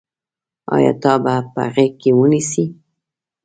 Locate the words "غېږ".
1.73-1.93